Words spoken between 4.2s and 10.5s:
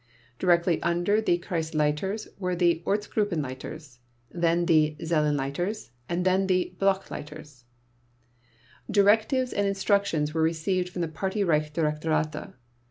then the Zellenleiters and then the Blockleiters. Directives and instructions were